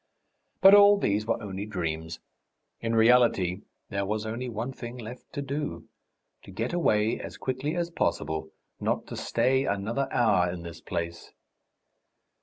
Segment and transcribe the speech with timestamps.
[0.61, 2.19] But all these were only dreams,
[2.79, 5.89] in reality there was only one thing left to do
[6.41, 11.33] to get away as quickly as possible, not to stay another hour in this place.